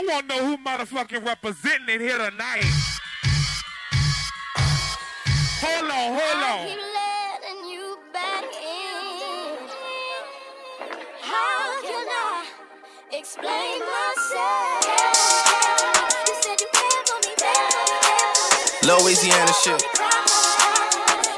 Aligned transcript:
I 0.00 0.02
want 0.06 0.30
to 0.30 0.34
know 0.34 0.46
who 0.46 0.56
motherfucking 0.64 1.26
representing 1.26 1.94
it 1.96 2.00
here 2.00 2.16
tonight. 2.16 2.64
Hold 5.60 5.90
on, 5.92 6.16
hold 6.16 6.40
I 6.40 6.56
on. 6.56 6.64
keep 6.64 6.80
letting 6.80 7.68
you 7.68 7.98
back 8.10 8.44
in. 8.48 9.60
How 11.20 11.82
can 11.84 12.06
I 12.08 12.48
explain 13.12 13.76
myself? 13.84 14.88
You 16.24 16.34
said 16.48 16.56
you 16.64 16.68
cared 16.72 17.04
for 17.04 17.20
me, 17.20 17.36
cared 17.36 17.68
for 17.68 17.84
me, 17.84 18.00
cared 18.00 18.40
for 18.40 18.48
me. 18.80 19.04
Louisiana 19.04 19.52
shit. 19.52 19.84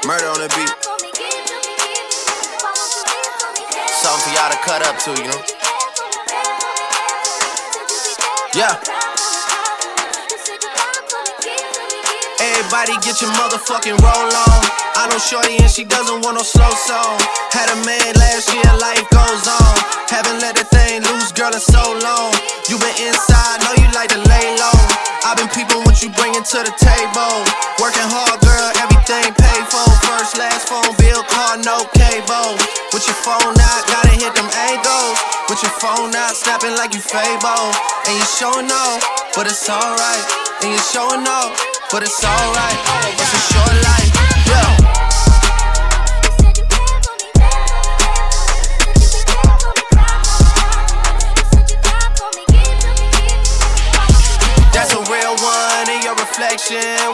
Murda 0.07 0.31
on 0.31 0.39
the 0.39 0.47
beat. 0.55 0.71
For 0.79 0.95
me, 1.03 1.11
give 1.11 1.35
to 1.51 1.57
me, 1.67 1.75
give 1.83 1.99
to 1.99 2.31
me. 2.31 2.55
Why 2.63 2.71
won't 2.71 2.95
you 2.95 3.03
live 3.11 3.27
for 3.43 3.51
me, 3.59 3.63
care 3.75 3.91
for 3.91 4.07
Something 4.07 4.31
for 4.31 4.39
y'all 4.39 4.51
to 4.55 4.57
cut 4.63 4.87
up 4.87 4.95
to, 5.03 5.11
you 5.21 5.27
know? 5.27 5.62
Yeah. 8.53 8.77
Everybody 12.37 12.93
get 13.01 13.17
your 13.17 13.33
motherfucking 13.33 13.97
roll 13.97 14.29
on. 14.29 14.61
I 14.93 15.09
know 15.09 15.17
Shorty 15.17 15.57
and 15.57 15.71
she 15.71 15.83
doesn't 15.83 16.21
want 16.21 16.37
no 16.37 16.45
slow 16.45 16.69
song. 16.85 17.17
Had 17.49 17.73
a 17.73 17.77
man 17.81 18.13
last 18.13 18.53
year, 18.53 18.69
life 18.77 19.09
goes 19.09 19.49
on. 19.49 19.73
Haven't 20.05 20.37
let 20.37 20.53
the 20.53 20.69
thing 20.69 21.01
loose, 21.01 21.33
girl, 21.33 21.49
in 21.49 21.57
so 21.57 21.81
long. 22.05 22.29
You 22.69 22.77
been 22.77 22.93
inside, 23.09 23.57
know 23.65 23.73
you 23.81 23.89
like 23.97 24.13
to 24.13 24.21
lay 24.29 24.45
low. 24.61 24.77
I've 25.25 25.33
been 25.33 25.49
peeping 25.49 25.81
what 25.89 26.05
you 26.05 26.13
bringing 26.13 26.45
to 26.45 26.59
the 26.61 26.73
table. 26.77 27.33
Working 27.81 28.05
hard, 28.05 28.37
girl, 28.45 28.69
everything 28.77 28.92
bill, 31.03 31.23
car, 31.27 31.57
no 31.59 31.83
cable. 31.99 32.55
With 32.95 33.03
your 33.03 33.19
phone 33.27 33.55
out, 33.59 33.81
gotta 33.91 34.15
hit 34.15 34.31
them 34.35 34.47
angles. 34.71 35.19
With 35.49 35.59
your 35.59 35.75
phone 35.83 36.15
out, 36.15 36.35
snapping 36.35 36.75
like 36.79 36.93
you 36.95 37.03
Fabo. 37.03 37.55
And 38.07 38.15
you 38.15 38.27
showing 38.39 38.71
off, 38.71 39.03
but 39.35 39.45
it's 39.47 39.67
alright. 39.67 40.23
And 40.63 40.71
you 40.71 40.79
showing 40.79 41.27
off, 41.27 41.51
but 41.91 42.03
it's 42.03 42.23
alright. 42.23 42.79
It's 43.19 43.33
a 43.35 43.41
short 43.51 43.75
life, 43.83 44.11
yeah. 44.47 44.71
That's 54.73 54.93
a 54.93 55.01
real 55.11 55.35
one 55.43 55.87
in 55.89 56.01
your 56.03 56.15
reflection. 56.15 57.02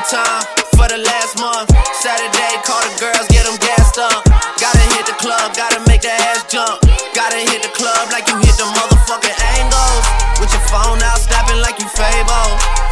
Overtime 0.00 0.48
for 0.80 0.88
the 0.88 0.96
last 0.96 1.36
month. 1.36 1.68
Saturday, 2.00 2.56
call 2.64 2.80
the 2.80 2.96
girls, 2.96 3.28
get 3.28 3.44
them 3.44 3.60
gassed 3.60 4.00
up. 4.00 4.24
Gotta 4.56 4.80
hit 4.96 5.04
the 5.04 5.12
club, 5.20 5.52
gotta 5.52 5.76
make 5.84 6.00
the 6.00 6.08
ass 6.08 6.48
jump. 6.48 6.80
Gotta 7.12 7.36
hit 7.36 7.60
the 7.60 7.68
club 7.76 8.08
like 8.08 8.24
you 8.24 8.36
hit 8.40 8.56
the 8.56 8.64
motherfucking 8.64 9.36
angles. 9.60 10.04
With 10.40 10.48
your 10.56 10.64
phone 10.72 11.04
out, 11.04 11.20
snapping 11.20 11.60
like 11.60 11.76
you 11.78 11.84
Fabo. 11.84 12.40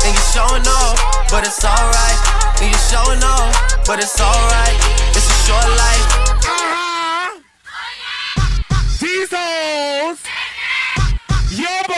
And 0.04 0.12
you 0.12 0.20
showing 0.36 0.68
off, 0.68 1.00
but 1.32 1.48
it's 1.48 1.64
alright. 1.64 2.18
And 2.60 2.68
you 2.68 2.80
showing 2.92 3.24
off, 3.24 3.56
but 3.88 4.04
it's 4.04 4.20
alright. 4.20 4.76
It's 5.16 5.24
a 5.24 5.38
short 5.48 5.64
life. 5.80 6.04
Uh-huh. 6.44 7.40
These 9.00 9.32
hoes. 9.32 10.20
Boy. 11.88 11.97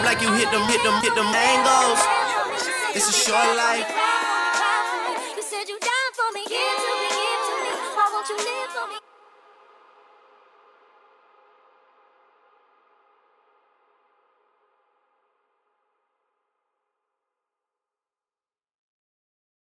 Like 0.00 0.22
you 0.22 0.32
hit 0.32 0.50
them, 0.50 0.64
hit 0.68 0.82
them, 0.82 1.02
hit 1.02 1.14
them 1.14 1.26
angles. 1.26 2.00
It's 2.94 3.08
a 3.08 3.12
short 3.12 3.56
life. 3.56 4.21